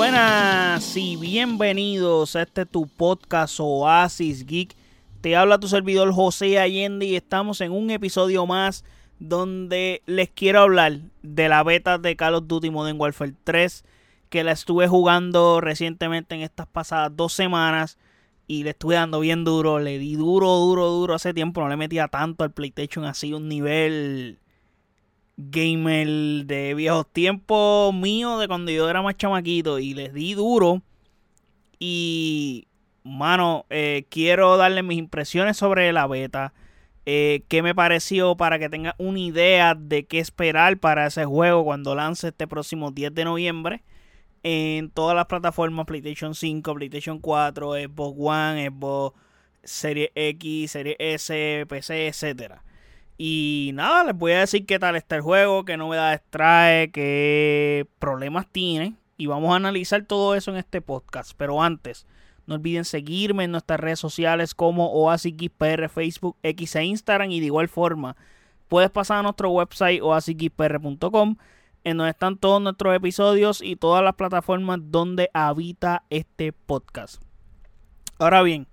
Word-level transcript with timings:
Buenas 0.00 0.96
y 0.96 1.16
bienvenidos 1.16 2.34
a 2.34 2.40
este 2.40 2.64
tu 2.64 2.86
podcast 2.86 3.60
Oasis 3.60 4.46
Geek. 4.46 4.74
Te 5.20 5.36
habla 5.36 5.60
tu 5.60 5.68
servidor 5.68 6.10
José 6.14 6.58
Allende 6.58 7.04
y 7.04 7.16
estamos 7.16 7.60
en 7.60 7.70
un 7.70 7.90
episodio 7.90 8.46
más 8.46 8.82
donde 9.18 10.00
les 10.06 10.30
quiero 10.30 10.60
hablar 10.60 11.00
de 11.22 11.50
la 11.50 11.62
beta 11.64 11.98
de 11.98 12.16
Call 12.16 12.36
of 12.36 12.46
Duty 12.46 12.70
Modern 12.70 12.98
Warfare 12.98 13.34
3 13.44 13.84
que 14.30 14.42
la 14.42 14.52
estuve 14.52 14.88
jugando 14.88 15.60
recientemente 15.60 16.34
en 16.34 16.40
estas 16.40 16.66
pasadas 16.66 17.14
dos 17.14 17.34
semanas 17.34 17.98
y 18.46 18.62
le 18.62 18.70
estuve 18.70 18.94
dando 18.94 19.20
bien 19.20 19.44
duro, 19.44 19.80
le 19.80 19.98
di 19.98 20.14
duro, 20.14 20.48
duro, 20.60 20.88
duro 20.92 21.12
hace 21.12 21.34
tiempo, 21.34 21.60
no 21.60 21.68
le 21.68 21.76
metía 21.76 22.08
tanto 22.08 22.42
al 22.42 22.52
PlayStation 22.52 23.04
así 23.04 23.34
un 23.34 23.50
nivel 23.50 24.38
gamer 25.50 26.44
de 26.46 26.74
viejos 26.74 27.06
tiempos 27.12 27.94
mío 27.94 28.38
de 28.38 28.48
cuando 28.48 28.70
yo 28.70 28.88
era 28.88 29.02
más 29.02 29.16
chamaquito 29.16 29.78
y 29.78 29.94
les 29.94 30.12
di 30.12 30.34
duro. 30.34 30.82
Y 31.78 32.66
mano 33.02 33.66
eh, 33.70 34.06
quiero 34.10 34.56
darle 34.56 34.82
mis 34.82 34.98
impresiones 34.98 35.56
sobre 35.56 35.92
la 35.92 36.06
beta. 36.06 36.52
Eh, 37.06 37.44
qué 37.48 37.62
me 37.62 37.74
pareció 37.74 38.36
para 38.36 38.58
que 38.58 38.68
tenga 38.68 38.94
una 38.98 39.18
idea 39.18 39.74
de 39.74 40.04
qué 40.04 40.18
esperar 40.18 40.78
para 40.78 41.06
ese 41.06 41.24
juego 41.24 41.64
cuando 41.64 41.94
lance 41.94 42.28
este 42.28 42.46
próximo 42.46 42.90
10 42.90 43.14
de 43.14 43.24
noviembre 43.24 43.82
en 44.42 44.90
todas 44.90 45.16
las 45.16 45.26
plataformas 45.26 45.86
PlayStation 45.86 46.34
5, 46.34 46.74
PlayStation 46.74 47.18
4, 47.18 47.74
Xbox 47.74 48.16
One, 48.18 48.66
Xbox 48.66 49.18
Serie 49.62 50.12
X, 50.14 50.70
Serie 50.70 50.96
S, 50.98 51.66
PC, 51.68 52.08
etcétera. 52.08 52.62
Y 53.22 53.72
nada, 53.74 54.04
les 54.04 54.16
voy 54.16 54.32
a 54.32 54.38
decir 54.38 54.64
qué 54.64 54.78
tal 54.78 54.96
está 54.96 55.16
el 55.16 55.20
juego, 55.20 55.66
qué 55.66 55.76
novedades 55.76 56.22
trae, 56.30 56.90
qué 56.90 57.86
problemas 57.98 58.46
tiene. 58.50 58.94
Y 59.18 59.26
vamos 59.26 59.52
a 59.52 59.56
analizar 59.56 60.06
todo 60.06 60.34
eso 60.34 60.50
en 60.50 60.56
este 60.56 60.80
podcast. 60.80 61.32
Pero 61.36 61.62
antes, 61.62 62.06
no 62.46 62.54
olviden 62.54 62.86
seguirme 62.86 63.44
en 63.44 63.50
nuestras 63.50 63.78
redes 63.78 63.98
sociales 63.98 64.54
como 64.54 64.90
OasisXPR, 64.92 65.90
Facebook, 65.90 66.38
X 66.42 66.76
e 66.76 66.84
Instagram. 66.84 67.30
Y 67.30 67.40
de 67.40 67.46
igual 67.46 67.68
forma, 67.68 68.16
puedes 68.68 68.88
pasar 68.88 69.18
a 69.18 69.22
nuestro 69.22 69.50
website 69.50 70.00
oasisxpr.com 70.00 71.36
en 71.84 71.96
donde 71.98 72.12
están 72.12 72.38
todos 72.38 72.62
nuestros 72.62 72.96
episodios 72.96 73.60
y 73.60 73.76
todas 73.76 74.02
las 74.02 74.14
plataformas 74.14 74.78
donde 74.84 75.28
habita 75.34 76.04
este 76.08 76.54
podcast. 76.54 77.22
Ahora 78.18 78.40
bien, 78.40 78.66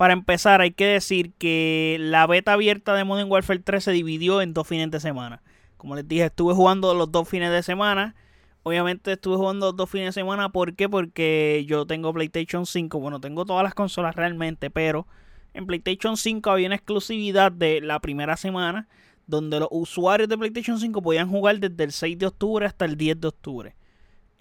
para 0.00 0.14
empezar 0.14 0.62
hay 0.62 0.70
que 0.70 0.86
decir 0.86 1.34
que 1.34 1.98
la 2.00 2.26
beta 2.26 2.54
abierta 2.54 2.94
de 2.94 3.04
Modern 3.04 3.30
Warfare 3.30 3.58
3 3.58 3.84
se 3.84 3.92
dividió 3.92 4.40
en 4.40 4.54
dos 4.54 4.66
fines 4.66 4.90
de 4.90 4.98
semana. 4.98 5.42
Como 5.76 5.94
les 5.94 6.08
dije, 6.08 6.24
estuve 6.24 6.54
jugando 6.54 6.94
los 6.94 7.12
dos 7.12 7.28
fines 7.28 7.50
de 7.50 7.62
semana. 7.62 8.14
Obviamente 8.62 9.12
estuve 9.12 9.36
jugando 9.36 9.66
los 9.66 9.76
dos 9.76 9.90
fines 9.90 10.06
de 10.06 10.12
semana. 10.12 10.48
¿Por 10.48 10.74
qué? 10.74 10.88
Porque 10.88 11.66
yo 11.68 11.84
tengo 11.86 12.14
PlayStation 12.14 12.64
5. 12.64 12.98
Bueno, 12.98 13.20
tengo 13.20 13.44
todas 13.44 13.62
las 13.62 13.74
consolas 13.74 14.16
realmente, 14.16 14.70
pero 14.70 15.06
en 15.52 15.66
PlayStation 15.66 16.16
5 16.16 16.50
había 16.50 16.68
una 16.68 16.76
exclusividad 16.76 17.52
de 17.52 17.82
la 17.82 18.00
primera 18.00 18.38
semana 18.38 18.88
donde 19.26 19.60
los 19.60 19.68
usuarios 19.70 20.30
de 20.30 20.38
PlayStation 20.38 20.80
5 20.80 21.02
podían 21.02 21.28
jugar 21.28 21.58
desde 21.58 21.84
el 21.84 21.92
6 21.92 22.18
de 22.18 22.26
octubre 22.26 22.64
hasta 22.64 22.86
el 22.86 22.96
10 22.96 23.20
de 23.20 23.28
octubre. 23.28 23.76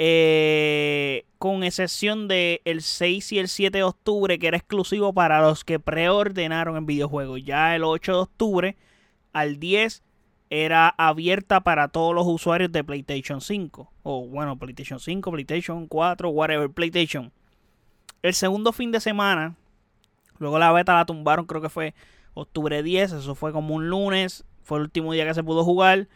Eh, 0.02 1.26
con 1.40 1.62
excepción 1.66 2.30
del 2.30 2.62
el 2.64 2.82
6 2.82 3.34
y 3.34 3.40
el 3.40 3.50
7 3.50 3.80
de 3.80 3.84
octubre, 3.84 4.40
que 4.40 4.48
era 4.48 4.56
exclusivo 4.56 5.12
para 5.12 5.42
los 5.42 5.66
que 5.66 5.78
preordenaron 5.78 6.78
en 6.78 6.86
videojuegos. 6.86 7.44
Ya 7.44 7.76
el 7.76 7.84
8 7.84 8.14
de 8.14 8.18
octubre 8.18 8.78
al 9.34 9.60
10 9.60 10.02
era 10.50 10.88
abierta 10.88 11.60
para 11.60 11.90
todos 11.90 12.16
los 12.16 12.26
usuarios 12.26 12.72
de 12.72 12.82
PlayStation 12.86 13.42
5. 13.42 13.92
O 14.04 14.26
bueno, 14.26 14.58
PlayStation 14.58 15.02
5, 15.02 15.32
PlayStation 15.32 15.86
4, 15.86 16.30
whatever, 16.30 16.70
PlayStation. 16.70 17.34
El 18.22 18.34
segundo 18.34 18.72
fin 18.72 18.94
de 18.94 19.02
semana, 19.02 19.58
luego 20.38 20.60
la 20.60 20.72
beta 20.72 20.96
la 20.96 21.06
tumbaron, 21.06 21.46
creo 21.46 21.62
que 21.62 21.70
fue 21.70 21.94
octubre 22.36 22.82
10, 22.82 23.12
eso 23.12 23.36
fue 23.36 23.52
como 23.52 23.76
un 23.76 23.90
lunes 23.90 24.46
fue 24.70 24.78
el 24.78 24.84
último 24.84 25.12
día 25.14 25.26
que 25.26 25.34
se 25.34 25.44
pudo 25.44 25.66
jugar. 25.66 26.08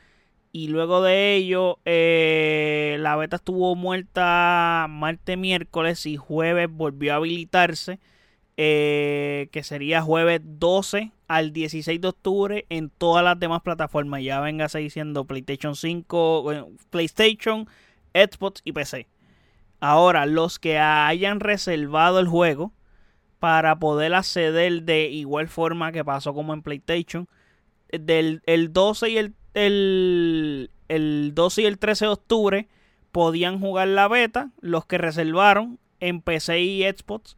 Y 0.54 0.68
luego 0.68 1.02
de 1.02 1.36
ello, 1.36 1.80
eh, 1.84 2.98
la 3.00 3.16
beta 3.16 3.38
estuvo 3.38 3.76
muerta 3.76 4.86
martes, 4.88 5.38
miércoles 5.38 6.06
y 6.06 6.16
jueves 6.16 6.70
volvió 6.72 7.14
a 7.14 7.16
habilitarse. 7.18 8.00
Eh, 8.56 9.50
que 9.52 9.64
sería 9.64 10.04
jueves 10.04 10.42
12 10.44 11.12
al 11.28 11.54
16 11.54 12.00
de 12.00 12.08
octubre 12.08 12.66
en 12.70 12.92
todas 12.92 13.24
las 13.24 13.40
demás 13.40 13.64
plataformas. 13.64 14.22
Ya 14.22 14.40
venga 14.42 14.68
diciendo 14.68 15.26
PlayStation 15.26 15.76
5, 15.76 16.68
PlayStation, 16.92 17.68
Xbox 18.14 18.62
y 18.64 18.74
PC. 18.74 19.08
Ahora, 19.80 20.28
los 20.28 20.60
que 20.60 20.78
hayan 20.78 21.40
reservado 21.40 22.20
el 22.20 22.28
juego 22.28 22.72
para 23.40 23.80
poder 23.80 24.14
acceder 24.14 24.84
de 24.84 25.10
igual 25.10 25.48
forma 25.48 25.92
que 25.92 26.06
pasó 26.06 26.34
como 26.36 26.54
en 26.54 26.62
PlayStation 26.62 27.28
del 27.90 28.42
el 28.46 28.72
12 28.72 29.10
y 29.10 29.18
el, 29.18 29.34
el, 29.54 30.70
12 31.34 31.62
y 31.62 31.66
el 31.66 31.78
13 31.78 32.06
de 32.06 32.12
octubre 32.12 32.68
podían 33.12 33.60
jugar 33.60 33.88
la 33.90 34.08
beta, 34.08 34.52
los 34.60 34.86
que 34.86 34.98
reservaron 34.98 35.80
en 36.00 36.22
PC 36.22 36.62
y 36.62 36.84
Xbox 36.84 37.38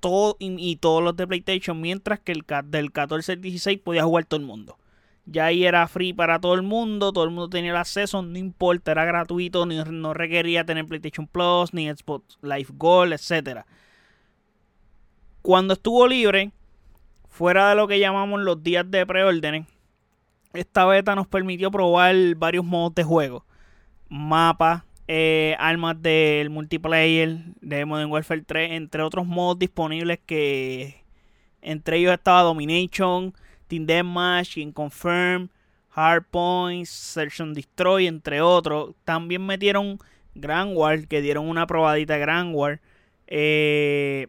todo, 0.00 0.36
y, 0.38 0.76
todos 0.76 1.02
los 1.02 1.16
de 1.16 1.26
PlayStation, 1.26 1.80
mientras 1.80 2.20
que 2.20 2.32
el 2.32 2.44
del 2.66 2.92
14 2.92 3.32
al 3.32 3.40
16 3.40 3.80
podía 3.80 4.04
jugar 4.04 4.24
todo 4.24 4.40
el 4.40 4.46
mundo. 4.46 4.78
Ya 5.26 5.46
ahí 5.46 5.64
era 5.64 5.86
free 5.86 6.12
para 6.12 6.40
todo 6.40 6.54
el 6.54 6.62
mundo, 6.62 7.12
todo 7.12 7.24
el 7.24 7.30
mundo 7.30 7.50
tenía 7.50 7.70
el 7.70 7.76
acceso, 7.76 8.22
no 8.22 8.38
importa, 8.38 8.92
era 8.92 9.04
gratuito, 9.04 9.66
ni, 9.66 9.76
no 9.76 10.14
requería 10.14 10.64
tener 10.64 10.86
PlayStation 10.86 11.26
Plus, 11.26 11.72
ni 11.74 11.88
Xbox 11.88 12.38
Live 12.42 12.68
Gold, 12.72 13.12
etc. 13.12 13.60
Cuando 15.42 15.74
estuvo 15.74 16.08
libre, 16.08 16.52
fuera 17.28 17.68
de 17.68 17.76
lo 17.76 17.86
que 17.86 18.00
llamamos 18.00 18.40
los 18.40 18.62
días 18.62 18.90
de 18.90 19.06
preorden, 19.06 19.66
esta 20.52 20.84
beta 20.86 21.14
nos 21.14 21.26
permitió 21.26 21.70
probar 21.70 22.14
varios 22.36 22.64
modos 22.64 22.94
de 22.94 23.04
juego. 23.04 23.44
Mapas, 24.08 24.82
eh, 25.08 25.56
armas 25.58 26.00
del 26.00 26.50
multiplayer 26.50 27.38
de 27.60 27.84
Modern 27.84 28.10
Warfare 28.10 28.42
3, 28.42 28.72
entre 28.72 29.02
otros 29.02 29.26
modos 29.26 29.58
disponibles 29.58 30.18
que 30.24 31.04
entre 31.62 31.98
ellos 31.98 32.12
estaba 32.12 32.42
Domination, 32.42 33.34
Team 33.68 33.86
Deathmatch, 33.86 34.56
Confirm, 34.72 35.48
Hardpoint, 35.90 36.86
Search 36.86 37.40
and 37.40 37.54
Destroy, 37.54 38.06
entre 38.06 38.40
otros. 38.40 38.94
También 39.04 39.44
metieron 39.44 39.98
Grand 40.34 40.76
War, 40.76 41.06
que 41.06 41.20
dieron 41.20 41.48
una 41.48 41.66
probadita 41.66 42.14
de 42.14 42.20
Grand 42.20 42.54
War. 42.54 42.80
Eh, 43.26 44.28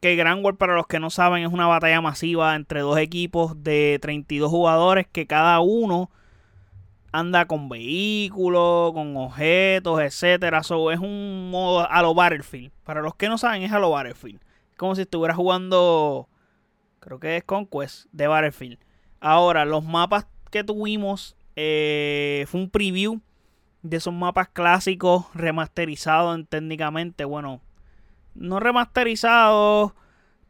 que 0.00 0.16
Grand 0.16 0.44
War, 0.44 0.56
para 0.56 0.74
los 0.74 0.86
que 0.86 1.00
no 1.00 1.10
saben, 1.10 1.44
es 1.44 1.52
una 1.52 1.66
batalla 1.66 2.00
masiva 2.00 2.54
entre 2.54 2.80
dos 2.80 2.98
equipos 2.98 3.62
de 3.62 3.98
32 4.00 4.50
jugadores 4.50 5.06
que 5.10 5.26
cada 5.26 5.60
uno 5.60 6.10
anda 7.12 7.46
con 7.46 7.68
vehículos, 7.68 8.92
con 8.92 9.16
objetos, 9.16 10.00
etcétera. 10.00 10.62
So, 10.62 10.90
es 10.92 11.00
un 11.00 11.50
modo 11.50 11.90
a 11.90 12.02
lo 12.02 12.14
Battlefield. 12.14 12.72
Para 12.84 13.00
los 13.00 13.14
que 13.14 13.28
no 13.28 13.38
saben, 13.38 13.62
es 13.62 13.72
a 13.72 13.78
lo 13.78 13.90
Battlefield. 13.90 14.40
Como 14.76 14.94
si 14.94 15.02
estuviera 15.02 15.34
jugando, 15.34 16.28
creo 17.00 17.18
que 17.18 17.38
es 17.38 17.44
Conquest 17.44 18.06
de 18.12 18.26
Battlefield. 18.26 18.78
Ahora, 19.20 19.64
los 19.64 19.82
mapas 19.82 20.26
que 20.50 20.62
tuvimos 20.62 21.36
eh, 21.56 22.44
fue 22.48 22.60
un 22.60 22.70
preview 22.70 23.20
de 23.82 23.96
esos 23.96 24.12
mapas 24.12 24.48
clásicos 24.48 25.26
remasterizados 25.34 26.38
técnicamente. 26.48 27.24
Bueno, 27.24 27.62
no 28.38 28.60
remasterizados, 28.60 29.92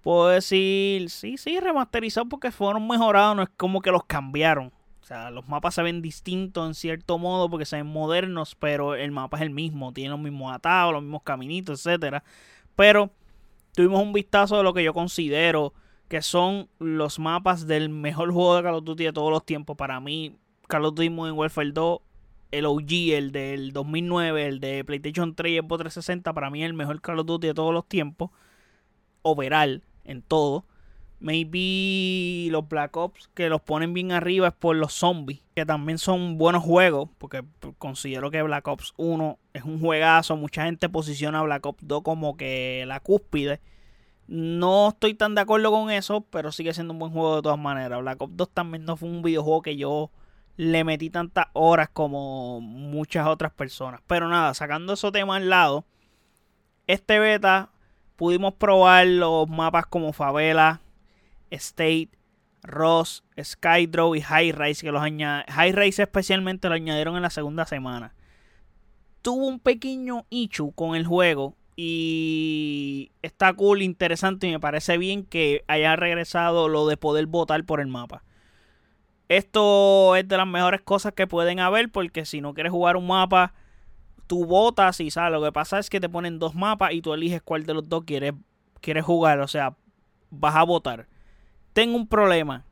puedo 0.02 0.28
decir, 0.28 1.10
sí, 1.10 1.36
sí, 1.36 1.60
remasterizados 1.60 2.28
porque 2.28 2.50
fueron 2.50 2.86
mejorados, 2.86 3.36
no 3.36 3.42
es 3.42 3.48
como 3.56 3.80
que 3.80 3.90
los 3.90 4.04
cambiaron. 4.04 4.72
O 5.00 5.04
sea, 5.06 5.30
los 5.30 5.48
mapas 5.48 5.74
se 5.74 5.82
ven 5.82 6.02
distintos 6.02 6.66
en 6.66 6.74
cierto 6.74 7.16
modo 7.18 7.48
porque 7.48 7.64
se 7.64 7.76
ven 7.76 7.86
modernos, 7.86 8.56
pero 8.56 8.96
el 8.96 9.12
mapa 9.12 9.36
es 9.36 9.42
el 9.44 9.50
mismo, 9.50 9.92
tiene 9.92 10.10
los 10.10 10.18
mismos 10.18 10.52
atados, 10.52 10.92
los 10.92 11.02
mismos 11.02 11.22
caminitos, 11.22 11.86
etcétera. 11.86 12.24
Pero 12.74 13.10
tuvimos 13.74 14.02
un 14.02 14.12
vistazo 14.12 14.56
de 14.56 14.64
lo 14.64 14.74
que 14.74 14.82
yo 14.82 14.92
considero 14.92 15.72
que 16.08 16.22
son 16.22 16.68
los 16.78 17.18
mapas 17.18 17.66
del 17.66 17.88
mejor 17.88 18.32
juego 18.32 18.56
de 18.56 18.62
Call 18.62 18.74
of 18.74 18.84
Duty 18.84 19.04
de 19.04 19.12
todos 19.12 19.30
los 19.30 19.44
tiempos. 19.44 19.76
Para 19.76 20.00
mí, 20.00 20.36
Call 20.68 20.84
of 20.84 20.94
Duty 20.94 21.10
Modern 21.10 21.36
Warfare 21.36 21.72
2 21.72 22.00
el 22.50 22.66
OG, 22.66 22.92
el 23.14 23.32
del 23.32 23.72
2009, 23.72 24.46
el 24.46 24.60
de 24.60 24.84
PlayStation 24.84 25.34
3 25.34 25.52
y 25.52 25.58
Xbox 25.58 25.78
360, 25.80 26.32
para 26.32 26.50
mí 26.50 26.62
es 26.62 26.66
el 26.66 26.74
mejor 26.74 27.00
Call 27.00 27.18
of 27.18 27.26
Duty 27.26 27.48
de 27.48 27.54
todos 27.54 27.74
los 27.74 27.86
tiempos. 27.86 28.30
Overall, 29.22 29.82
en 30.04 30.22
todo. 30.22 30.64
Maybe 31.18 32.50
los 32.50 32.68
Black 32.68 32.94
Ops 32.96 33.28
que 33.32 33.48
los 33.48 33.62
ponen 33.62 33.94
bien 33.94 34.12
arriba 34.12 34.48
es 34.48 34.54
por 34.54 34.76
los 34.76 34.92
zombies, 34.92 35.40
que 35.54 35.64
también 35.64 35.98
son 35.98 36.36
buenos 36.36 36.62
juegos, 36.62 37.08
porque 37.16 37.42
considero 37.78 38.30
que 38.30 38.42
Black 38.42 38.68
Ops 38.68 38.92
1 38.98 39.38
es 39.54 39.64
un 39.64 39.80
juegazo. 39.80 40.36
Mucha 40.36 40.64
gente 40.64 40.88
posiciona 40.88 41.40
a 41.40 41.42
Black 41.42 41.64
Ops 41.64 41.86
2 41.86 42.02
como 42.02 42.36
que 42.36 42.84
la 42.86 43.00
cúspide. 43.00 43.60
No 44.26 44.88
estoy 44.90 45.14
tan 45.14 45.34
de 45.34 45.40
acuerdo 45.40 45.70
con 45.70 45.90
eso, 45.90 46.20
pero 46.30 46.52
sigue 46.52 46.74
siendo 46.74 46.92
un 46.92 46.98
buen 46.98 47.12
juego 47.12 47.36
de 47.36 47.42
todas 47.42 47.58
maneras. 47.58 48.00
Black 48.00 48.20
Ops 48.20 48.36
2 48.36 48.50
también 48.50 48.84
no 48.84 48.96
fue 48.96 49.08
un 49.08 49.22
videojuego 49.22 49.62
que 49.62 49.76
yo 49.76 50.10
le 50.56 50.84
metí 50.84 51.10
tantas 51.10 51.46
horas 51.52 51.88
como 51.92 52.60
muchas 52.60 53.26
otras 53.26 53.52
personas. 53.52 54.00
Pero 54.06 54.28
nada, 54.28 54.54
sacando 54.54 54.94
esos 54.94 55.12
temas 55.12 55.38
al 55.38 55.50
lado, 55.50 55.84
este 56.86 57.18
beta 57.18 57.70
pudimos 58.16 58.54
probar 58.54 59.06
los 59.06 59.48
mapas 59.48 59.86
como 59.86 60.12
Favela, 60.12 60.80
State, 61.50 62.10
Ross, 62.62 63.22
Skydraw 63.40 64.14
y 64.14 64.22
High 64.22 64.52
Rise, 64.52 64.84
que 64.84 64.92
los 64.92 65.02
High 65.02 65.72
Rise 65.72 66.02
especialmente 66.02 66.68
lo 66.68 66.74
añadieron 66.74 67.16
en 67.16 67.22
la 67.22 67.30
segunda 67.30 67.66
semana. 67.66 68.14
Tuvo 69.22 69.46
un 69.46 69.60
pequeño 69.60 70.26
issue 70.30 70.72
con 70.74 70.94
el 70.96 71.06
juego 71.06 71.56
y 71.76 73.12
está 73.22 73.52
cool, 73.52 73.82
interesante 73.82 74.46
y 74.46 74.52
me 74.52 74.60
parece 74.60 74.96
bien 74.98 75.24
que 75.24 75.64
haya 75.68 75.94
regresado 75.96 76.68
lo 76.68 76.86
de 76.86 76.96
poder 76.96 77.26
votar 77.26 77.64
por 77.64 77.80
el 77.80 77.88
mapa. 77.88 78.22
Esto 79.28 80.14
es 80.16 80.28
de 80.28 80.36
las 80.36 80.46
mejores 80.46 80.80
cosas 80.82 81.12
que 81.12 81.26
pueden 81.26 81.58
haber 81.60 81.90
porque 81.90 82.24
si 82.24 82.40
no 82.40 82.54
quieres 82.54 82.72
jugar 82.72 82.96
un 82.96 83.06
mapa, 83.06 83.54
tú 84.26 84.44
votas 84.44 85.00
y 85.00 85.10
sabes, 85.10 85.32
lo 85.32 85.44
que 85.44 85.52
pasa 85.52 85.78
es 85.78 85.90
que 85.90 86.00
te 86.00 86.08
ponen 86.08 86.38
dos 86.38 86.54
mapas 86.54 86.92
y 86.92 87.02
tú 87.02 87.12
eliges 87.12 87.42
cuál 87.42 87.66
de 87.66 87.74
los 87.74 87.88
dos 87.88 88.04
quieres, 88.04 88.34
quieres 88.80 89.04
jugar, 89.04 89.40
o 89.40 89.48
sea, 89.48 89.74
vas 90.30 90.54
a 90.54 90.62
votar. 90.62 91.08
Tengo 91.72 91.96
un 91.96 92.06
problema. 92.06 92.64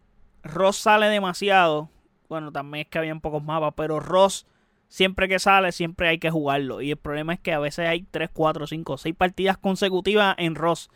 Ross 0.42 0.76
sale 0.76 1.06
demasiado. 1.08 1.90
Bueno, 2.28 2.52
también 2.52 2.82
es 2.82 2.90
que 2.90 2.98
habían 2.98 3.20
pocos 3.20 3.42
mapas, 3.42 3.74
pero 3.76 4.00
Ross 4.00 4.46
siempre 4.88 5.28
que 5.28 5.38
sale, 5.38 5.72
siempre 5.72 6.08
hay 6.08 6.18
que 6.18 6.30
jugarlo. 6.30 6.80
Y 6.80 6.92
el 6.92 6.96
problema 6.96 7.34
es 7.34 7.40
que 7.40 7.52
a 7.52 7.58
veces 7.58 7.88
hay 7.88 8.02
3, 8.10 8.30
4, 8.32 8.66
5, 8.66 8.98
6 8.98 9.14
partidas 9.16 9.58
consecutivas 9.58 10.36
en 10.38 10.54
Ross. 10.54 10.88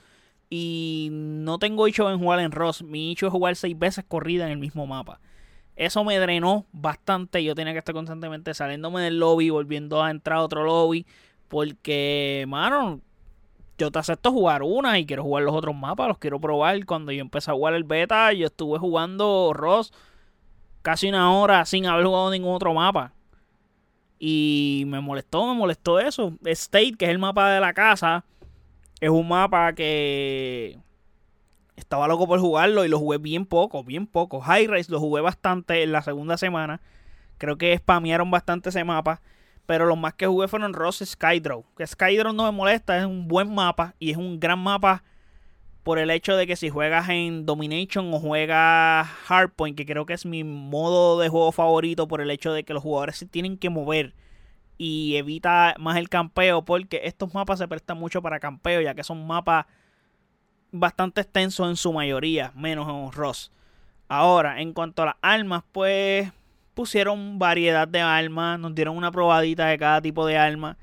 Y 0.50 1.08
no 1.10 1.58
tengo 1.58 1.87
hecho 1.87 2.10
en 2.10 2.19
jugar 2.19 2.40
en 2.40 2.52
Ross. 2.52 2.82
Mi 2.82 3.12
hecho 3.12 3.26
es 3.26 3.32
jugar 3.32 3.56
6 3.56 3.78
veces 3.78 4.05
corrida 4.06 4.46
en 4.46 4.52
el 4.52 4.58
mismo 4.58 4.87
mapa. 4.87 5.20
Eso 5.78 6.02
me 6.02 6.19
drenó 6.19 6.66
bastante. 6.72 7.44
Yo 7.44 7.54
tenía 7.54 7.72
que 7.72 7.78
estar 7.78 7.94
constantemente 7.94 8.52
saliéndome 8.52 9.00
del 9.00 9.20
lobby, 9.20 9.48
volviendo 9.50 10.02
a 10.02 10.10
entrar 10.10 10.38
a 10.38 10.42
otro 10.42 10.64
lobby. 10.64 11.06
Porque, 11.46 12.44
mano, 12.48 13.00
yo 13.78 13.92
te 13.92 14.00
acepto 14.00 14.32
jugar 14.32 14.64
una 14.64 14.98
y 14.98 15.06
quiero 15.06 15.22
jugar 15.22 15.44
los 15.44 15.54
otros 15.54 15.76
mapas, 15.76 16.08
los 16.08 16.19
quiero 16.19 16.40
probar. 16.40 16.84
Cuando 16.84 17.12
yo 17.12 17.20
empecé 17.20 17.52
a 17.52 17.54
jugar 17.54 17.75
el 17.75 17.84
beta, 17.84 18.32
yo 18.32 18.46
estuve 18.46 18.80
jugando 18.80 19.52
Ross 19.54 19.92
casi 20.82 21.08
una 21.08 21.32
hora 21.32 21.64
sin 21.64 21.86
haber 21.86 22.06
jugado 22.06 22.32
ningún 22.32 22.56
otro 22.56 22.74
mapa. 22.74 23.12
Y 24.19 24.82
me 24.88 25.00
molestó, 25.00 25.46
me 25.46 25.54
molestó 25.54 26.00
eso. 26.00 26.32
State, 26.44 26.94
que 26.98 27.04
es 27.04 27.12
el 27.12 27.20
mapa 27.20 27.50
de 27.50 27.60
la 27.60 27.72
casa, 27.72 28.24
es 29.00 29.10
un 29.10 29.28
mapa 29.28 29.72
que 29.74 30.76
estaba 31.88 32.06
loco 32.06 32.26
por 32.26 32.38
jugarlo 32.38 32.85
y 32.85 32.88
lo 32.88 32.99
jugué 32.99 33.17
bien 33.17 33.46
poco, 33.46 33.82
bien 33.82 34.06
poco. 34.06 34.43
High 34.43 34.67
Rise 34.67 34.93
lo 34.93 35.00
jugué 35.00 35.23
bastante 35.23 35.82
en 35.82 35.90
la 35.90 36.02
segunda 36.02 36.37
semana. 36.37 36.82
Creo 37.38 37.56
que 37.56 37.75
spamearon 37.79 38.31
bastante 38.31 38.69
ese 38.69 38.85
mapa. 38.85 39.23
Pero 39.64 39.87
los 39.87 39.96
más 39.96 40.12
que 40.12 40.26
jugué 40.26 40.49
fueron 40.49 40.75
Ross 40.75 41.02
Skydraw. 41.02 41.64
Que 41.79 41.87
Skydraw 41.87 42.35
no 42.35 42.44
me 42.44 42.52
molesta, 42.52 42.99
es 42.99 43.06
un 43.06 43.26
buen 43.26 43.55
mapa 43.55 43.94
y 43.99 44.11
es 44.11 44.19
un 44.19 44.38
gran 44.38 44.58
mapa 44.58 45.02
por 45.82 45.99
el 45.99 46.11
hecho 46.11 46.37
de 46.37 46.46
que 46.46 46.56
si 46.56 46.69
juegas 46.69 47.08
en 47.08 47.46
Domination 47.46 48.12
o 48.12 48.20
juegas 48.20 49.08
Hardpoint, 49.25 49.75
que 49.75 49.87
creo 49.87 50.05
que 50.05 50.12
es 50.12 50.26
mi 50.26 50.44
modo 50.44 51.19
de 51.19 51.31
juego 51.31 51.52
favorito 51.52 52.06
por 52.06 52.20
el 52.20 52.31
hecho 52.31 52.52
de 52.52 52.64
que 52.64 52.75
los 52.75 52.82
jugadores 52.82 53.17
se 53.17 53.25
tienen 53.25 53.56
que 53.56 53.70
mover 53.70 54.14
y 54.76 55.17
evita 55.17 55.75
más 55.79 55.96
el 55.96 56.11
campeo 56.11 56.67
porque 56.67 57.00
estos 57.05 57.32
mapas 57.32 57.58
se 57.58 57.67
prestan 57.67 57.96
mucho 57.96 58.20
para 58.20 58.41
campeo 58.41 58.82
ya 58.82 58.94
que 58.94 59.05
son 59.05 59.26
mapas 59.26 59.64
bastante 60.73 61.20
extensos 61.20 61.69
en 61.69 61.76
su 61.76 61.93
mayoría, 61.93 62.53
menos 62.55 62.88
en 62.88 63.12
Ross. 63.12 63.50
Ahora, 64.09 64.61
en 64.61 64.73
cuanto 64.73 65.03
a 65.03 65.06
las 65.06 65.15
armas, 65.20 65.65
pues 65.73 66.31
pusieron 66.75 67.38
variedad 67.38 67.88
de 67.88 68.00
armas, 68.00 68.59
nos 68.59 68.75
dieron 68.75 68.97
una 68.97 69.11
probadita 69.11 69.67
de 69.67 69.79
cada 69.79 70.00
tipo 70.00 70.26
de 70.26 70.38
arma. 70.38 70.76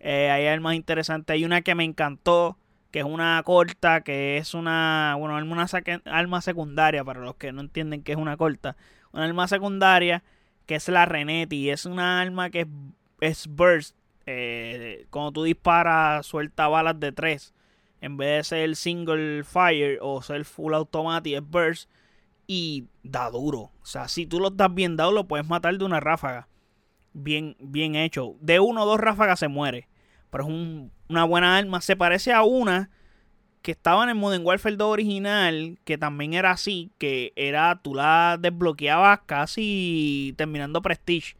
Eh, 0.00 0.30
hay 0.30 0.46
armas 0.46 0.74
interesantes, 0.74 1.34
hay 1.34 1.44
una 1.44 1.62
que 1.62 1.74
me 1.74 1.84
encantó, 1.84 2.56
que 2.90 3.00
es 3.00 3.04
una 3.04 3.42
corta, 3.44 4.02
que 4.02 4.36
es 4.36 4.54
una, 4.54 5.16
bueno, 5.18 5.36
una 5.36 5.66
arma 6.06 6.40
secundaria, 6.40 7.04
para 7.04 7.20
los 7.20 7.36
que 7.36 7.52
no 7.52 7.60
entienden 7.60 8.02
qué 8.02 8.12
es 8.12 8.18
una 8.18 8.36
corta. 8.36 8.76
Una 9.12 9.24
arma 9.24 9.48
secundaria, 9.48 10.22
que 10.66 10.76
es 10.76 10.88
la 10.88 11.06
Renetti, 11.06 11.70
es 11.70 11.86
una 11.86 12.20
arma 12.20 12.50
que 12.50 12.66
es, 13.20 13.46
burst. 13.48 13.96
Eh, 14.26 15.06
cuando 15.10 15.32
tú 15.32 15.42
disparas, 15.42 16.24
suelta 16.26 16.68
balas 16.68 16.98
de 17.00 17.12
3 17.12 17.52
en 18.02 18.16
vez 18.16 18.36
de 18.36 18.44
ser 18.44 18.76
single 18.76 19.44
fire 19.44 19.98
o 20.02 20.20
ser 20.22 20.44
full 20.44 20.74
automatic, 20.74 21.36
es 21.36 21.48
burst 21.48 21.88
y 22.48 22.88
da 23.04 23.30
duro. 23.30 23.70
O 23.80 23.86
sea, 23.86 24.08
si 24.08 24.26
tú 24.26 24.40
lo 24.40 24.48
estás 24.48 24.74
bien 24.74 24.96
dado, 24.96 25.12
lo 25.12 25.28
puedes 25.28 25.46
matar 25.46 25.78
de 25.78 25.84
una 25.84 26.00
ráfaga. 26.00 26.48
Bien, 27.12 27.56
bien 27.60 27.94
hecho. 27.94 28.34
De 28.40 28.58
uno 28.58 28.82
o 28.82 28.86
dos 28.86 28.98
ráfagas 28.98 29.38
se 29.38 29.46
muere. 29.46 29.88
Pero 30.30 30.44
es 30.44 30.90
una 31.08 31.24
buena 31.24 31.56
arma. 31.56 31.80
Se 31.80 31.94
parece 31.94 32.32
a 32.32 32.42
una 32.42 32.90
que 33.62 33.70
estaba 33.70 34.02
en 34.02 34.08
el 34.08 34.14
Modern 34.16 34.44
Warfare 34.44 34.76
2 34.76 34.88
original, 34.92 35.78
que 35.84 35.96
también 35.96 36.34
era 36.34 36.50
así, 36.50 36.90
que 36.98 37.32
era, 37.36 37.80
tú 37.82 37.94
la 37.94 38.36
desbloqueabas 38.40 39.20
casi 39.26 40.34
terminando 40.36 40.82
Prestige, 40.82 41.36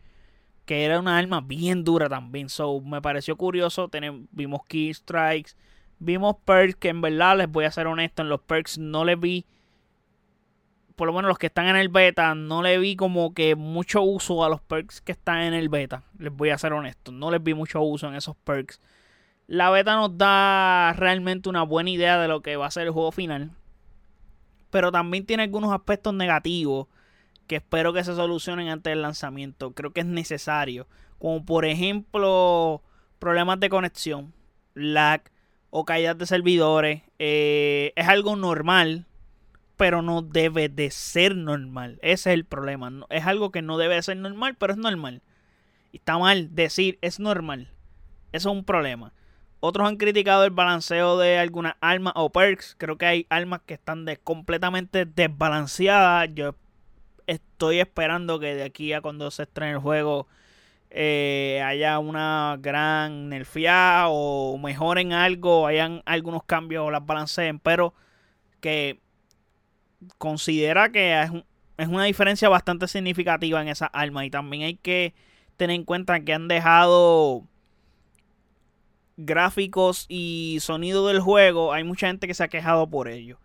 que 0.65 0.85
era 0.85 1.01
una 1.01 1.19
arma 1.19 1.41
bien 1.41 1.83
dura 1.83 2.09
también. 2.09 2.49
So, 2.49 2.81
me 2.81 3.03
pareció 3.03 3.37
curioso, 3.37 3.89
tenemos, 3.89 4.29
vimos 4.31 4.63
Key 4.69 4.95
Strikes, 4.95 5.57
Vimos 6.05 6.35
perks 6.45 6.75
que 6.75 6.89
en 6.89 7.01
verdad, 7.01 7.39
les 7.39 7.49
voy 7.49 7.65
a 7.65 7.71
ser 7.71 7.87
honesto, 7.87 8.23
en 8.23 8.29
los 8.29 8.41
perks 8.41 8.77
no 8.77 9.05
les 9.05 9.21
vi, 9.21 9.47
por 10.97 11.07
lo 11.07 11.13
menos 11.13 11.29
los 11.29 11.39
que 11.39 11.47
están 11.47 11.69
en 11.69 11.77
el 11.77 11.91
beta, 11.91 12.35
no 12.35 12.61
le 12.61 12.77
vi 12.79 12.97
como 12.97 13.35
que 13.35 13.55
mucho 13.55 14.03
uso 14.03 14.45
a 14.45 14.49
los 14.49 14.61
perks 14.61 15.01
que 15.01 15.13
están 15.13 15.43
en 15.43 15.55
el 15.55 15.69
beta. 15.69 16.03
Les 16.19 16.33
voy 16.33 16.51
a 16.51 16.59
ser 16.59 16.73
honesto, 16.73 17.13
no 17.13 17.31
les 17.31 17.41
vi 17.41 17.55
mucho 17.55 17.81
uso 17.83 18.09
en 18.09 18.17
esos 18.17 18.35
perks. 18.35 18.81
La 19.47 19.71
beta 19.71 19.95
nos 19.95 20.19
da 20.19 20.93
realmente 20.95 21.49
una 21.49 21.63
buena 21.63 21.91
idea 21.91 22.19
de 22.19 22.27
lo 22.27 22.43
que 22.43 22.57
va 22.57 22.67
a 22.67 22.73
ser 22.73 22.89
el 22.89 22.93
juego 22.93 23.13
final. 23.13 23.53
Pero 24.71 24.91
también 24.91 25.25
tiene 25.25 25.45
algunos 25.45 25.73
aspectos 25.73 26.15
negativos 26.15 26.89
que 27.47 27.57
espero 27.57 27.93
que 27.93 28.03
se 28.03 28.17
solucionen 28.17 28.71
antes 28.71 28.91
del 28.91 29.03
lanzamiento. 29.03 29.71
Creo 29.73 29.93
que 29.93 30.01
es 30.01 30.07
necesario. 30.07 30.89
Como 31.21 31.45
por 31.45 31.65
ejemplo 31.65 32.83
problemas 33.21 33.61
de 33.61 33.69
conexión, 33.69 34.33
lag, 34.75 35.23
o 35.75 35.87
caídas 35.87 36.19
de 36.19 36.27
servidores. 36.27 37.03
Eh, 37.19 37.95
es 37.97 38.07
algo 38.07 38.37
normal, 38.37 39.07
pero 39.79 40.03
no 40.03 40.21
debe 40.21 40.69
de 40.69 40.91
ser 40.91 41.35
normal. 41.35 41.99
Ese 42.03 42.31
es 42.31 42.35
el 42.35 42.45
problema. 42.45 42.93
Es 43.09 43.27
algo 43.27 43.51
que 43.51 43.63
no 43.63 43.79
debe 43.79 43.95
de 43.95 44.03
ser 44.03 44.19
normal, 44.19 44.55
pero 44.59 44.75
es 44.75 44.79
normal. 44.79 45.23
está 45.95 46.19
mal 46.19 46.55
decir 46.55 46.99
es 47.01 47.19
normal. 47.19 47.71
Eso 48.33 48.51
es 48.51 48.57
un 48.57 48.65
problema. 48.65 49.15
Otros 49.61 49.89
han 49.89 49.97
criticado 49.97 50.45
el 50.45 50.51
balanceo 50.51 51.19
de 51.19 51.39
algunas 51.39 51.75
armas 51.81 52.13
o 52.17 52.31
perks. 52.31 52.75
Creo 52.79 52.99
que 52.99 53.07
hay 53.07 53.27
armas 53.31 53.63
que 53.65 53.75
están 53.75 54.05
completamente 54.23 55.07
desbalanceadas. 55.07 56.29
Yo 56.35 56.55
estoy 57.27 57.81
esperando 57.81 58.39
que 58.39 58.55
de 58.55 58.65
aquí 58.65 58.93
a 58.93 59.01
cuando 59.01 59.31
se 59.31 59.45
estrene 59.45 59.73
el 59.73 59.79
juego 59.79 60.27
eh, 60.95 61.63
haya 61.65 61.99
una 61.99 62.59
gran 62.61 63.31
nerfeada 63.31 64.09
o 64.09 64.59
mejoren 64.59 65.15
algo, 65.15 65.67
hayan 65.67 66.03
algunos 66.05 66.45
cambios 66.45 66.87
o 66.87 66.91
las 66.91 67.07
balanceen, 67.07 67.59
pero 67.59 67.95
que 68.61 69.01
considera 70.19 70.93
que 70.93 71.23
es, 71.23 71.31
una 71.89 72.05
diferencia 72.05 72.51
bastante 72.51 72.89
significativa 72.89 73.63
en 73.63 73.69
esa 73.69 73.87
arma. 73.87 74.27
Y 74.27 74.31
también 74.31 74.65
hay 74.65 74.75
que 74.75 75.15
tener 75.57 75.77
en 75.77 75.85
cuenta 75.85 76.21
que 76.21 76.35
han 76.35 76.47
dejado 76.47 77.47
gráficos 79.17 80.05
y 80.11 80.59
sonido 80.61 81.07
del 81.09 81.21
juego, 81.21 81.73
hay 81.73 81.85
mucha 81.85 82.09
gente 82.09 82.27
que 82.27 82.35
se 82.35 82.45
ha 82.45 82.49
quejado 82.49 82.89
por 82.89 83.09
ello. 83.09 83.39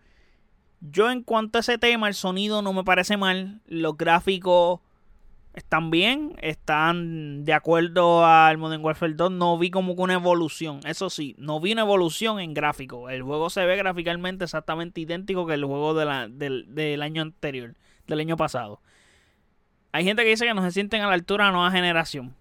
Yo 0.82 1.10
en 1.10 1.24
cuanto 1.24 1.60
a 1.60 1.62
ese 1.62 1.78
tema, 1.78 2.10
el 2.10 2.14
sonido 2.14 2.62
no 2.62 2.74
me 2.74 2.84
parece 2.84 3.16
mal, 3.16 3.62
los 3.68 3.98
gráficos 3.98 4.82
están 5.58 5.90
bien, 5.90 6.36
están 6.40 7.44
de 7.44 7.52
acuerdo 7.52 8.24
al 8.24 8.60
Modern 8.60 8.86
Warfare 8.86 9.16
2. 9.16 9.32
No 9.32 9.58
vi 9.58 9.72
como 9.72 9.96
que 9.96 10.04
una 10.04 10.14
evolución. 10.14 10.82
Eso 10.86 11.10
sí, 11.10 11.36
no 11.40 11.60
vi 11.60 11.72
una 11.74 11.82
evolución 11.82 12.40
en 12.40 12.54
gráfico. 12.54 13.10
El 13.10 13.24
juego 13.24 13.50
se 13.50 13.66
ve 13.66 13.76
gráficamente 13.76 14.44
exactamente 14.44 15.02
idéntico 15.02 15.48
que 15.48 15.56
el 15.56 15.66
juego 15.66 15.96
del, 15.96 17.02
año 17.02 17.22
anterior, 17.24 17.74
del 18.06 18.20
año 18.20 18.38
pasado. 18.38 18.82
Hay 19.94 20.04
gente 20.04 20.22
que 20.22 20.30
dice 20.30 20.46
que 20.46 20.54
no 20.54 20.62
se 20.62 20.72
sienten 20.72 21.02
a 21.02 21.08
la 21.08 21.16
altura 21.16 21.46
de 21.46 21.52
la 21.52 21.58
nueva 21.58 21.72
generación. 21.72 22.36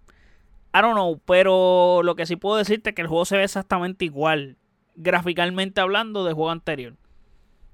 I 0.75 0.83
don't 0.83 0.93
know, 0.93 1.19
pero 1.25 2.03
lo 2.03 2.17
que 2.17 2.27
sí 2.27 2.37
puedo 2.37 2.57
decirte 2.57 2.91
es 2.91 2.97
que 2.97 3.01
el 3.01 3.09
juego 3.09 3.25
se 3.25 3.39
ve 3.39 3.45
exactamente 3.45 4.05
igual, 4.05 4.59
gráficamente 4.95 5.81
hablando, 5.81 6.23
del 6.23 6.35
juego 6.35 6.51
anterior. 6.51 6.97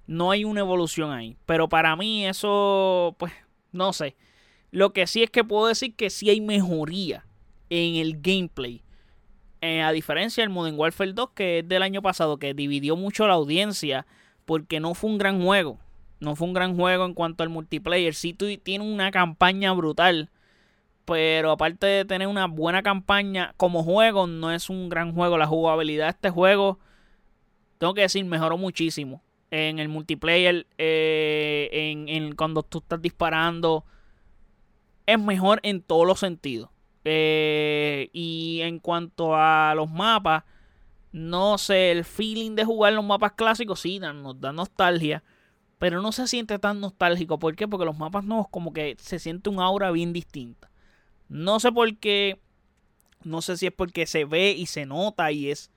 No 0.07 0.31
hay 0.31 0.45
una 0.45 0.61
evolución 0.61 1.11
ahí. 1.11 1.37
Pero 1.47 1.69
para 1.69 1.97
mí 1.97 2.27
eso, 2.27 3.17
pues, 3.19 3.33
no 3.73 3.93
sé. 3.93 4.15
Lo 4.73 4.95
que 4.95 5.07
sí 5.07 5.23
es 5.23 5.31
que 5.31 5.45
puedo 5.45 5.67
decir 5.67 5.95
que 5.95 6.11
sí 6.11 6.31
hay 6.31 6.41
mejoría 6.41 7.27
en 7.71 7.97
el 7.97 8.21
gameplay. 8.21 8.83
Eh, 9.61 9.83
a 9.83 9.93
diferencia 9.93 10.43
del 10.43 10.51
Modern 10.51 10.79
Warfare 10.79 11.13
2, 11.13 11.31
que 11.35 11.59
es 11.61 11.69
del 11.69 11.83
año 11.83 12.03
pasado, 12.03 12.39
que 12.39 12.55
dividió 12.55 12.97
mucho 12.97 13.27
la 13.29 13.35
audiencia 13.35 14.07
porque 14.47 14.81
no 14.81 14.95
fue 14.95 15.11
un 15.11 15.19
gran 15.19 15.43
juego. 15.43 15.79
No 16.21 16.37
fue 16.37 16.49
un 16.49 16.55
gran 16.55 16.75
juego 16.75 17.05
en 17.05 17.15
cuanto 17.15 17.43
al 17.43 17.51
multiplayer. 17.51 18.15
Sí 18.15 18.33
tiene 18.33 18.85
una 18.85 19.11
campaña 19.11 19.73
brutal, 19.73 20.31
Pero 21.05 21.51
aparte 21.51 21.87
de 21.87 22.05
tener 22.05 22.29
una 22.29 22.47
buena 22.47 22.83
campaña, 22.83 23.55
como 23.57 23.83
juego, 23.83 24.27
no 24.27 24.53
es 24.53 24.71
un 24.71 24.89
gran 24.89 25.15
juego. 25.15 25.37
La 25.37 25.47
jugabilidad 25.47 26.07
de 26.07 26.11
este 26.13 26.31
juego, 26.31 26.79
tengo 27.79 27.93
que 27.95 28.03
decir, 28.03 28.25
mejoró 28.25 28.57
muchísimo. 28.57 29.23
En 29.51 29.79
el 29.81 29.89
multiplayer, 29.89 30.67
eh, 30.79 31.69
en, 32.09 32.35
cuando 32.37 32.63
tú 32.63 32.79
estás 32.79 33.03
disparando, 33.03 33.85
es 35.07 35.19
mejor 35.19 35.61
en 35.63 35.83
todos 35.83 36.07
los 36.07 36.21
sentidos. 36.21 36.71
Eh, 37.05 38.11
y 38.13 38.61
en 38.63 38.79
cuanto 38.79 39.35
a 39.35 39.75
los 39.75 39.91
mapas, 39.91 40.45
no 41.11 41.59
sé, 41.59 41.91
el 41.91 42.05
feeling 42.05 42.55
de 42.55 42.65
jugar 42.65 42.93
los 42.93 43.05
mapas 43.05 43.33
clásicos 43.33 43.81
sí 43.81 43.99
nos 43.99 44.41
da 44.41 44.53
nostalgia. 44.53 45.23
Pero 45.79 46.01
no 46.01 46.13
se 46.13 46.29
siente 46.29 46.59
tan 46.59 46.81
nostálgico. 46.81 47.39
¿Por 47.39 47.57
qué? 47.57 47.67
Porque 47.67 47.85
los 47.85 47.99
mapas 47.99 48.25
nuevos 48.25 48.47
como 48.49 48.73
que 48.73 48.97
se 49.01 49.19
siente 49.19 49.51
un 49.51 49.59
aura 49.61 49.91
bien 49.91 50.13
distinta. 50.13 50.71
No 51.29 51.59
sé 51.59 51.73
por 51.73 51.97
qué. 51.97 52.41
No 53.25 53.43
sé 53.43 53.57
si 53.57 53.67
es 53.67 53.73
porque 53.73 54.07
se 54.07 54.25
ve 54.25 54.53
y 54.53 54.67
se 54.67 54.87
nota 54.87 55.33
y 55.33 55.51
es 55.51 55.71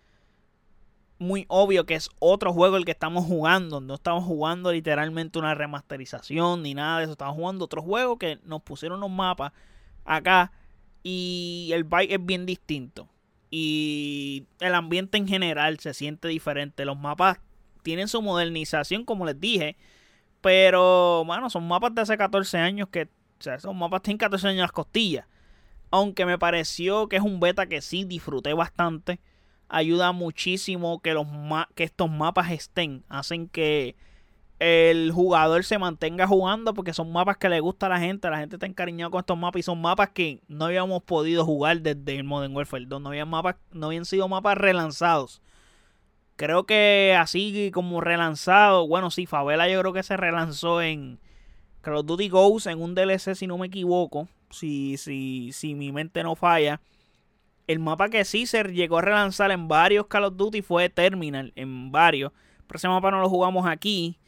muy 1.18 1.46
obvio 1.48 1.86
que 1.86 1.96
es 1.96 2.10
otro 2.20 2.54
juego 2.54 2.78
el 2.78 2.86
que 2.86 2.92
estamos 2.92 3.26
jugando. 3.26 3.80
No 3.80 3.96
estamos 3.96 4.24
jugando 4.24 4.72
literalmente 4.72 5.40
una 5.40 5.56
remasterización 5.56 6.64
ni 6.64 6.74
nada 6.74 7.00
de 7.00 7.04
eso. 7.06 7.14
Estamos 7.14 7.36
jugando 7.36 7.66
otro 7.66 7.82
juego 7.82 8.18
que 8.18 8.40
nos 8.44 8.62
pusieron 8.62 9.00
los 9.00 9.10
mapas 9.10 9.54
acá 10.04 10.52
y 11.04 11.70
el 11.74 11.84
bike 11.84 12.12
es 12.12 12.26
bien 12.26 12.46
distinto. 12.46 13.08
Y 13.52 14.48
el 14.60 14.74
ambiente 14.74 15.18
en 15.18 15.28
general 15.28 15.80
se 15.80 15.94
siente 15.94 16.28
diferente. 16.28 16.84
Los 16.84 16.98
mapas 16.98 17.40
tienen 17.84 18.08
su 18.08 18.22
modernización, 18.22 19.06
como 19.06 19.26
les 19.26 19.40
dije. 19.40 19.78
Pero, 20.42 21.24
bueno, 21.26 21.50
son 21.50 21.68
mapas 21.68 21.94
de 21.96 22.02
hace 22.02 22.18
14 22.18 22.58
años 22.58 22.90
que, 22.90 23.04
o 23.04 23.44
sea, 23.44 23.60
son 23.60 23.78
mapas 23.78 24.02
tienen 24.02 24.18
14 24.18 24.48
años 24.48 24.62
las 24.62 24.72
costillas. 24.72 25.28
Aunque 25.92 26.26
me 26.26 26.38
pareció 26.38 27.08
que 27.08 27.18
es 27.18 27.22
un 27.22 27.40
beta 27.40 27.68
que 27.68 27.82
sí 27.82 28.04
disfruté 28.04 28.54
bastante. 28.54 29.20
Ayuda 29.68 30.12
muchísimo 30.12 31.02
que, 31.02 31.14
los 31.14 31.28
que 31.76 31.84
estos 31.84 32.10
mapas 32.10 32.52
estén. 32.52 33.04
Hacen 33.10 33.48
que 33.48 33.96
el 34.60 35.12
jugador 35.12 35.66
se 35.66 35.78
mantenga 35.78 36.28
jugando 36.28 36.74
porque 36.74 36.94
son 36.94 37.12
mapas 37.12 37.38
que 37.38 37.50
le 37.50 37.60
gusta 37.60 37.88
a 37.88 37.90
la 37.90 38.00
gente. 38.00 38.30
La 38.30 38.38
gente 38.38 38.56
está 38.56 38.66
encariñada 38.66 39.10
con 39.10 39.20
estos 39.20 39.38
mapas 39.38 39.60
y 39.60 39.64
son 39.64 39.82
mapas 39.82 40.10
que 40.10 40.42
no 40.48 40.66
habíamos 40.66 41.04
podido 41.04 41.46
jugar 41.46 41.82
desde 41.82 42.16
el 42.16 42.24
Modern 42.24 42.56
Warfare 42.56 42.86
2. 42.86 43.02
No, 43.02 43.10
habían 43.10 43.30
mapas, 43.30 43.56
no 43.72 43.88
habían 43.88 44.06
sido 44.06 44.28
mapas 44.28 44.58
relanzados. 44.58 45.42
Creo 46.38 46.66
que 46.66 47.16
así 47.18 47.72
como 47.74 48.02
relanzado, 48.02 48.88
bueno, 48.88 49.10
sí, 49.10 49.26
Favela 49.26 49.70
yo 49.70 49.80
creo 49.80 49.94
que 49.94 50.04
se 50.04 50.18
relanzó 50.18 50.82
en 50.82 51.20
Call 51.82 51.96
of 51.96 52.06
Duty 52.06 52.30
Ghost 52.30 52.68
en 52.68 52.82
un 52.82 52.94
DLC 52.94 53.36
si 53.36 53.48
no 53.48 53.58
me 53.58 53.68
equivoco, 53.68 54.28
si, 54.50 54.98
si, 54.98 55.52
si 55.54 55.76
mi 55.76 55.92
mente 55.92 56.24
no 56.24 56.36
falla. 56.36 56.82
El 57.68 57.80
mapa 57.80 58.10
que 58.10 58.24
se 58.26 58.46
llegó 58.46 59.00
a 59.00 59.02
relanzar 59.02 59.52
en 59.52 59.68
varios 59.68 60.08
Call 60.08 60.26
of 60.26 60.38
Duty 60.38 60.62
fue 60.62 60.90
Terminal, 60.90 61.52
en 61.56 61.92
varios. 61.92 62.32
Pero 62.68 62.78
ese 62.78 62.88
mapa 62.88 63.12
no 63.12 63.22
lo 63.22 63.30
jugamos 63.30 63.66
aquí. 63.68 64.20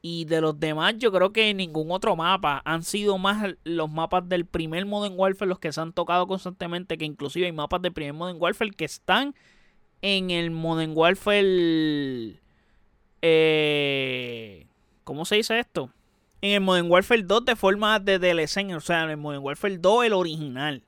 Y 0.00 0.26
de 0.26 0.40
los 0.40 0.58
demás, 0.58 0.94
yo 0.98 1.10
creo 1.10 1.32
que 1.32 1.52
ningún 1.54 1.90
otro 1.90 2.14
mapa 2.14 2.62
han 2.64 2.82
sido 2.84 3.18
más 3.18 3.54
los 3.64 3.90
mapas 3.90 4.28
del 4.28 4.46
primer 4.46 4.86
Modern 4.86 5.14
Warfare 5.16 5.48
los 5.48 5.58
que 5.58 5.72
se 5.72 5.80
han 5.80 5.92
tocado 5.92 6.26
constantemente. 6.26 6.96
Que 6.96 7.04
inclusive 7.04 7.46
hay 7.46 7.52
mapas 7.52 7.82
del 7.82 7.92
primer 7.92 8.14
Modern 8.14 8.38
Warfare 8.40 8.70
que 8.70 8.84
están 8.84 9.34
en 10.00 10.30
el 10.30 10.50
Modern 10.50 10.92
Warfare. 10.96 12.40
Eh, 13.22 14.66
¿Cómo 15.04 15.24
se 15.24 15.36
dice 15.36 15.58
esto? 15.58 15.90
En 16.40 16.52
el 16.52 16.60
Modern 16.60 16.90
Warfare 16.90 17.22
2 17.24 17.44
de 17.44 17.56
forma 17.56 17.98
de 17.98 18.18
DLC. 18.18 18.74
O 18.76 18.80
sea, 18.80 19.02
en 19.04 19.10
el 19.10 19.16
Modern 19.16 19.42
Warfare 19.42 19.78
2 19.78 20.04
el 20.04 20.12
original. 20.12 20.84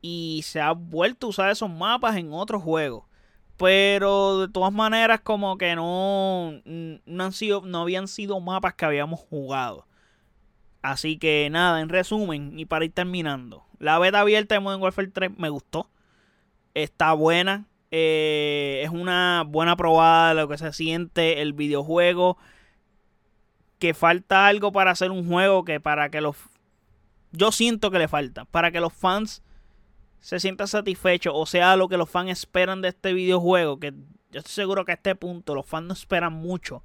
Y 0.00 0.42
se 0.44 0.60
ha 0.60 0.72
vuelto 0.72 1.26
a 1.26 1.30
usar 1.30 1.50
esos 1.50 1.70
mapas 1.70 2.16
en 2.16 2.32
otros 2.32 2.62
juegos. 2.62 3.04
Pero 3.60 4.40
de 4.40 4.48
todas 4.48 4.72
maneras, 4.72 5.20
como 5.20 5.58
que 5.58 5.76
no, 5.76 6.62
no, 6.64 7.24
han 7.24 7.32
sido, 7.32 7.60
no 7.60 7.82
habían 7.82 8.08
sido 8.08 8.40
mapas 8.40 8.72
que 8.72 8.86
habíamos 8.86 9.20
jugado. 9.20 9.86
Así 10.80 11.18
que 11.18 11.48
nada, 11.50 11.82
en 11.82 11.90
resumen, 11.90 12.58
y 12.58 12.64
para 12.64 12.86
ir 12.86 12.92
terminando. 12.92 13.66
La 13.78 13.98
beta 13.98 14.20
abierta 14.20 14.54
de 14.54 14.60
Modern 14.60 14.82
Warfare 14.82 15.08
3 15.08 15.38
me 15.38 15.50
gustó. 15.50 15.90
Está 16.72 17.12
buena. 17.12 17.66
Eh, 17.90 18.80
es 18.82 18.90
una 18.90 19.44
buena 19.46 19.76
probada 19.76 20.30
de 20.30 20.40
lo 20.40 20.48
que 20.48 20.56
se 20.56 20.72
siente 20.72 21.42
el 21.42 21.52
videojuego. 21.52 22.38
Que 23.78 23.92
falta 23.92 24.46
algo 24.46 24.72
para 24.72 24.92
hacer 24.92 25.10
un 25.10 25.28
juego 25.28 25.66
que 25.66 25.80
para 25.80 26.10
que 26.10 26.22
los... 26.22 26.36
Yo 27.32 27.52
siento 27.52 27.90
que 27.90 27.98
le 27.98 28.08
falta. 28.08 28.46
Para 28.46 28.70
que 28.70 28.80
los 28.80 28.92
fans 28.94 29.42
se 30.20 30.40
sientan 30.40 30.68
satisfechos. 30.68 31.32
O 31.36 31.46
sea, 31.46 31.76
lo 31.76 31.88
que 31.88 31.96
los 31.96 32.08
fans 32.08 32.30
esperan 32.30 32.82
de 32.82 32.88
este 32.88 33.12
videojuego. 33.12 33.80
Que 33.80 33.92
yo 34.30 34.38
estoy 34.38 34.52
seguro 34.52 34.84
que 34.84 34.92
a 34.92 34.94
este 34.94 35.14
punto 35.14 35.54
los 35.54 35.66
fans 35.66 35.86
no 35.86 35.92
esperan 35.94 36.32
mucho. 36.32 36.82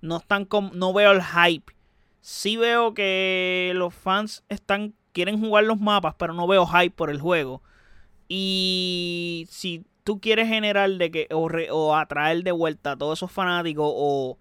No 0.00 0.18
están 0.18 0.44
con, 0.44 0.70
no 0.78 0.92
veo 0.92 1.12
el 1.12 1.22
hype. 1.22 1.72
Sí 2.20 2.56
veo 2.56 2.94
que 2.94 3.72
los 3.74 3.94
fans 3.94 4.44
están 4.48 4.94
quieren 5.14 5.40
jugar 5.40 5.64
los 5.64 5.80
mapas, 5.80 6.14
pero 6.18 6.34
no 6.34 6.46
veo 6.46 6.66
hype 6.66 6.90
por 6.90 7.08
el 7.08 7.20
juego. 7.20 7.62
Y 8.28 9.46
si 9.48 9.86
tú 10.02 10.20
quieres 10.20 10.48
generar 10.48 10.90
de 10.90 11.10
que 11.10 11.28
o, 11.30 11.94
atraer 11.94 12.42
de 12.42 12.52
vuelta 12.52 12.92
a 12.92 12.96
todos 12.96 13.18
esos 13.18 13.32
fanáticos 13.32 13.86
o 13.88 14.38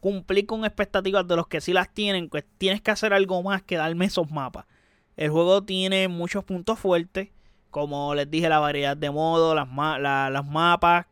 cumplir 0.00 0.46
con 0.46 0.64
expectativas 0.64 1.26
de 1.26 1.36
los 1.36 1.48
que 1.48 1.60
sí 1.60 1.72
las 1.72 1.92
tienen, 1.92 2.28
pues 2.30 2.44
tienes 2.56 2.80
que 2.80 2.92
hacer 2.92 3.12
algo 3.12 3.42
más 3.42 3.62
que 3.62 3.76
darme 3.76 4.06
esos 4.06 4.30
mapas. 4.30 4.66
El 5.16 5.30
juego 5.30 5.62
tiene 5.64 6.08
muchos 6.08 6.44
puntos 6.44 6.78
fuertes, 6.78 7.30
como 7.76 8.14
les 8.14 8.30
dije, 8.30 8.48
la 8.48 8.58
variedad 8.58 8.96
de 8.96 9.10
modos, 9.10 9.54
las, 9.54 9.68
las 10.00 10.46
mapas, 10.46 11.04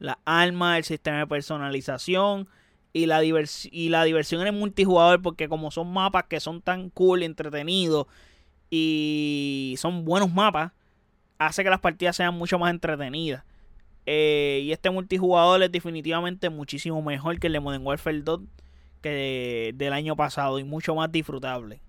las 0.00 0.16
armas, 0.24 0.78
el 0.78 0.82
sistema 0.82 1.18
de 1.18 1.28
personalización 1.28 2.48
y 2.92 3.06
la, 3.06 3.22
y 3.22 3.88
la 3.88 4.02
diversión 4.02 4.40
en 4.40 4.48
el 4.48 4.52
multijugador, 4.52 5.22
porque 5.22 5.48
como 5.48 5.70
son 5.70 5.92
mapas 5.92 6.24
que 6.24 6.40
son 6.40 6.60
tan 6.60 6.90
cool, 6.90 7.22
entretenidos 7.22 8.08
y 8.68 9.76
son 9.78 10.04
buenos 10.04 10.32
mapas, 10.34 10.72
hace 11.38 11.62
que 11.62 11.70
las 11.70 11.78
partidas 11.78 12.16
sean 12.16 12.34
mucho 12.34 12.58
más 12.58 12.72
entretenidas. 12.72 13.44
Eh, 14.04 14.62
y 14.64 14.72
este 14.72 14.90
multijugador 14.90 15.62
es 15.62 15.70
definitivamente 15.70 16.50
muchísimo 16.50 17.00
mejor 17.00 17.38
que 17.38 17.46
el 17.46 17.52
de 17.52 17.60
Modern 17.60 17.86
Warfare 17.86 18.22
2 18.22 18.40
que 19.02 19.72
del 19.76 19.92
año 19.92 20.16
pasado 20.16 20.58
y 20.58 20.64
mucho 20.64 20.96
más 20.96 21.12
disfrutable. 21.12 21.80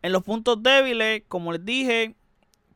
En 0.00 0.12
los 0.12 0.22
puntos 0.22 0.62
débiles, 0.62 1.24
como 1.26 1.50
les 1.50 1.64
dije, 1.64 2.14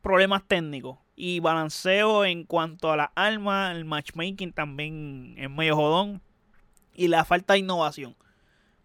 problemas 0.02 0.42
técnicos 0.46 0.98
y 1.16 1.40
balanceo 1.40 2.24
en 2.24 2.44
cuanto 2.44 2.92
a 2.92 2.96
las 2.96 3.10
armas, 3.14 3.76
el 3.76 3.84
matchmaking 3.84 4.52
también 4.52 5.34
es 5.36 5.50
medio 5.50 5.76
jodón 5.76 6.22
y 6.94 7.08
la 7.08 7.24
falta 7.24 7.54
de 7.54 7.60
innovación. 7.60 8.16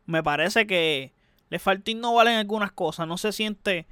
Me 0.06 0.24
parece 0.24 0.68
que 0.68 1.14
le 1.50 1.60
falta 1.60 1.92
innovar 1.92 2.28
en 2.28 2.38
algunas 2.38 2.72
cosas, 2.72 3.08
no 3.08 3.18
se 3.18 3.32
siente 3.32 3.88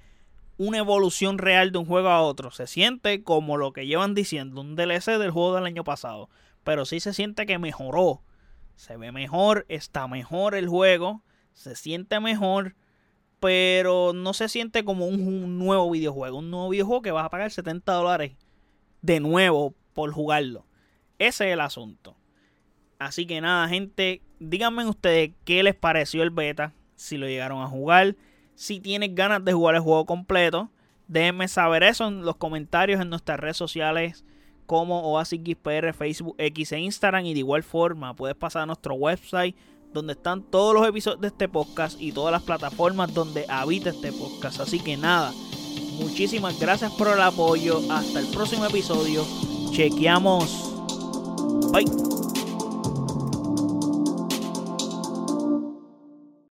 una 0.57 0.77
evolución 0.77 1.39
real 1.39 1.71
de 1.71 1.79
un 1.79 1.85
juego 1.85 2.09
a 2.09 2.21
otro. 2.21 2.51
Se 2.51 2.67
siente 2.67 3.23
como 3.23 3.57
lo 3.57 3.73
que 3.73 3.87
llevan 3.87 4.13
diciendo, 4.13 4.61
un 4.61 4.75
DLC 4.75 5.17
del 5.17 5.31
juego 5.31 5.55
del 5.55 5.65
año 5.65 5.83
pasado. 5.83 6.29
Pero 6.63 6.85
sí 6.85 6.99
se 6.99 7.13
siente 7.13 7.47
que 7.47 7.57
mejoró. 7.57 8.21
Se 8.75 8.95
ve 8.95 9.11
mejor, 9.11 9.65
está 9.69 10.07
mejor 10.07 10.53
el 10.53 10.67
juego, 10.67 11.23
se 11.53 11.75
siente 11.75 12.19
mejor, 12.19 12.75
pero 13.41 14.13
no 14.13 14.33
se 14.33 14.48
siente 14.48 14.86
como 14.86 15.07
un, 15.07 15.60
nuevo 15.60 15.91
videojuego. 15.91 16.38
Un 16.38 16.50
nuevo 16.50 16.69
videojuego 16.69 17.01
que 17.01 17.12
vas 17.12 17.25
a 17.25 17.29
pagar 17.29 17.51
70 17.51 17.91
dólares 17.91 18.38
de 19.01 19.19
nuevo 19.19 19.75
por 19.93 20.13
jugarlo. 20.13 20.65
Ese 21.19 21.50
es 21.50 21.53
el 21.53 21.60
asunto. 21.60 22.15
Así 23.00 23.25
que 23.25 23.41
nada, 23.41 23.67
gente, 23.67 24.21
díganme 24.39 24.88
ustedes 24.88 25.31
qué 25.43 25.62
les 25.63 25.75
pareció 25.75 26.24
el 26.24 26.29
beta, 26.29 26.74
si 26.95 27.17
lo 27.17 27.27
llegaron 27.27 27.62
a 27.62 27.67
jugar 27.67 28.15
si 28.62 28.79
tienes 28.79 29.15
ganas 29.15 29.43
de 29.43 29.53
jugar 29.53 29.74
el 29.74 29.81
juego 29.81 30.05
completo, 30.05 30.69
déjenme 31.07 31.48
saber 31.48 31.81
eso 31.81 32.07
en 32.07 32.21
los 32.21 32.36
comentarios 32.36 33.01
en 33.01 33.10
nuestras 33.10 33.39
redes 33.39 33.57
sociales 33.57 34.24
como 34.67 35.01
OasisXPR, 35.01 35.93
Facebook, 35.93 36.36
X 36.38 36.71
e 36.74 36.79
Instagram. 36.79 37.25
Y 37.25 37.33
de 37.33 37.39
igual 37.39 37.63
forma, 37.63 38.15
puedes 38.15 38.36
pasar 38.36 38.62
a 38.62 38.65
nuestro 38.67 38.93
website 38.93 39.55
donde 39.93 40.13
están 40.13 40.43
todos 40.43 40.74
los 40.74 40.88
episodios 40.88 41.21
de 41.21 41.27
este 41.27 41.48
podcast 41.48 42.00
y 42.00 42.12
todas 42.12 42.31
las 42.31 42.43
plataformas 42.43 43.13
donde 43.13 43.45
habita 43.48 43.89
este 43.89 44.12
podcast. 44.12 44.60
Así 44.60 44.79
que 44.79 44.98
nada, 44.98 45.33
muchísimas 46.00 46.60
gracias 46.60 46.91
por 46.93 47.10
el 47.10 47.21
apoyo. 47.21 47.81
Hasta 47.91 48.19
el 48.19 48.27
próximo 48.27 48.65
episodio. 48.65 49.25
Chequeamos. 49.71 50.71
Bye. 51.71 52.20